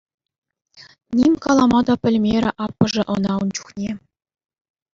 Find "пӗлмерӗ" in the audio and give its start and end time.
2.01-2.51